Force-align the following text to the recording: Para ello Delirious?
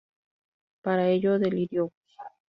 Para 0.81 1.09
ello 1.09 1.37
Delirious? 1.37 1.91